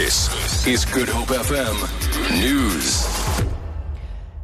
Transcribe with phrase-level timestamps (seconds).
[0.00, 0.30] This
[0.66, 1.76] is Good Hope FM
[2.44, 3.04] News.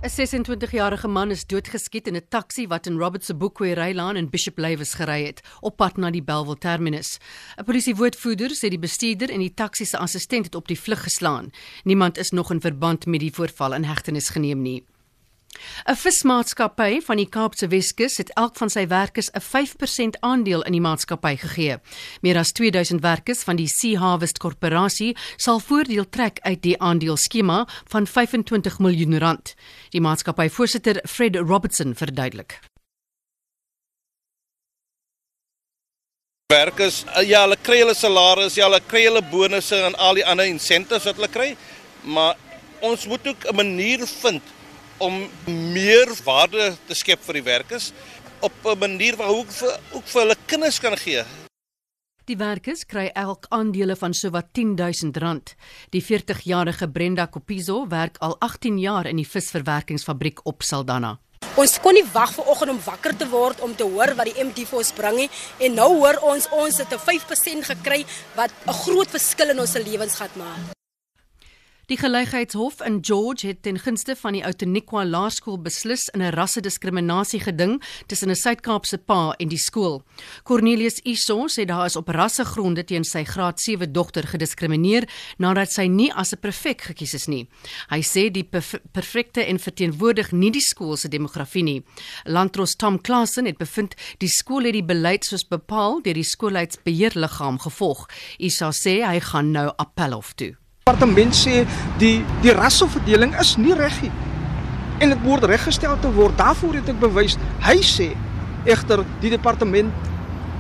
[0.03, 4.59] 'n 26-jarige man is doodgeskiet in 'n taxi wat in Robert Sobukwe Rylaan in Bishop
[4.59, 7.19] Lywes gery het op pad na die Bellville terminus.
[7.57, 11.51] 'n Polisiewoordvoerder sê die bestuurder en die taxi se assistent het op die vlug geslaan.
[11.85, 14.85] Niemand is nog in verband met die voorval in hegtenis geneem nie.
[15.87, 20.73] 'n Vismaatskappy van die Kaapse Weskus het elk van sy werkers 'n 5% aandeel in
[20.73, 21.79] die maatskappy gegee.
[22.21, 27.67] Meer as 2000 werkers van die Sea Harvest Korporasie sal voordeel trek uit die aandeel-skema
[27.89, 29.55] van 25 miljoen rand.
[29.91, 32.61] Die maatskappy-voorsitter Fred Robertson verduidelik.
[36.47, 40.47] werkers ja hulle kry hulle salaris ja hulle kry hulle bonusse en al die ander
[40.47, 41.49] incentives wat hulle kry
[42.17, 42.37] maar
[42.87, 44.43] ons moet ook 'n manier vind
[44.99, 47.93] om meer waarde te skep vir die werkers
[48.41, 51.25] op 'n manier waar ook vir ook vir hulle kinders kan gee.
[52.27, 55.55] Die werkers kry elk aandele van sowat R10000.
[55.91, 61.21] Die 40-jarige Brenda Kopizo werk al 18 jaar in die visverwerkingsfabriek op Saldanha.
[61.55, 64.45] Ons kon nie wag vir oggend om wakker te word om te hoor wat die
[64.45, 68.51] MD vir ons bring nie en nou hoor ons ons het 'n 5% gekry wat
[68.67, 70.76] 'n groot verskil in ons lewens gaan maak.
[71.87, 77.41] Die gelykheidshof in George het ten gunste van die Outeniqua Laerskool beslis in 'n rassediskriminasie
[77.41, 80.03] geding tussen 'n Suid-Kaapse pa en die skool.
[80.43, 85.87] Cornelius Iso sê daar is op rassegronde teen sy graad 7 dogter gediskrimineer nadat sy
[85.87, 87.49] nie as 'n prefek gekies is nie.
[87.89, 88.49] Hy sê die
[88.93, 91.85] perfekte en verteenwoordig nie die skool se demografie nie.
[92.25, 97.59] Landros Tom Klasen het bevind die skool het die beleid soos bepaal deur die skoolleidsbeheerliggaam
[97.59, 98.09] gevolg.
[98.39, 100.57] Iso sê hy gaan nou appelhof toe
[100.87, 101.65] departement sê
[101.99, 104.11] die die rasseverdeling is nie reg nie.
[105.03, 106.37] En dit word reggestel te word.
[106.39, 107.35] Daarvoor het ek bewys.
[107.65, 108.07] Hy sê
[108.71, 109.91] egter die departement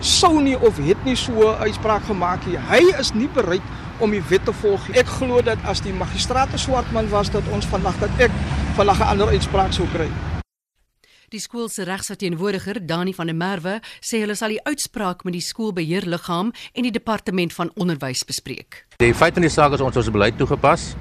[0.02, 2.58] sou nie of het nie so 'n uitspraak gemaak nie.
[2.58, 3.62] Hy is nie bereid
[4.00, 4.90] om die wet te volg.
[4.98, 8.30] Ek glo dat as die magistraat 'n swart man was dat ons vandag dat ek
[8.74, 10.10] vandag 'n ander uitspraak sou kry.
[11.34, 15.42] Die skool se regsverteenwoordiger, Dani van der Merwe, sê hulle sal die uitspraak met die
[15.42, 18.84] skoolbeheerliggaam en die departement van onderwys bespreek.
[19.02, 20.92] Die feit van die saak is ons ons beleid toegepas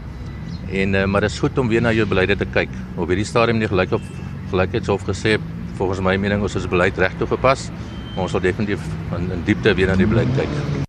[0.73, 2.73] en uh, maar dit is goed om weer na jou beleide te kyk.
[2.97, 4.07] Op hierdie stadium nie gelyk op
[4.49, 5.37] gelykheidshof gesê
[5.77, 7.69] volgens my mening ons is beleid reg toegepas.
[8.17, 8.81] Ons sal definitief
[9.19, 10.84] in, in diepte weer na die beleid kyk.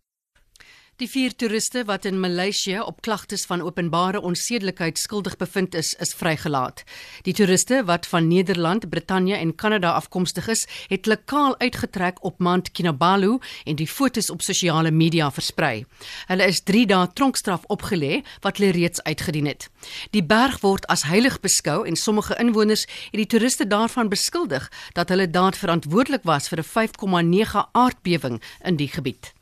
[0.97, 6.15] Die vier toeriste wat in Maleisië op klagtes van openbare onsedelikheid skuldig bevind is, is
[6.17, 6.81] vrygelaat.
[7.29, 12.73] Die toeriste wat van Nederland, Brittanje en Kanada afkomstig is, het lokaal uitgetrek op Mount
[12.73, 15.85] Kinabalu en die fotos op sosiale media versprei.
[16.33, 19.69] Hulle is 3 dae tronkstraf opgelê wat hulle reeds uitgedien het.
[20.17, 25.13] Die berg word as heilig beskou en sommige inwoners het die toeriste daarvan beskuldig dat
[25.13, 29.36] hulle daad verantwoordelik was vir 'n 5,9 aardbewing in die gebied.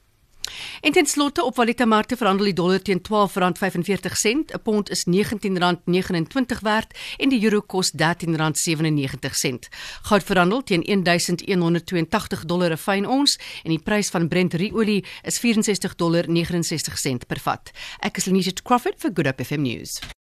[0.81, 4.12] En ten slotte op valuta markte verhandel die dollar teen R12.45,
[4.53, 9.69] 'n pond is R19.29 werd en die euro kos R13.97.
[10.03, 15.38] Goud verhandel teen 1182 dollar per fyn ons en die prys van Brent olie is
[15.38, 17.71] $64.69 per vat.
[18.00, 20.05] Ek is Lenet Crawford vir Good Hope FM News.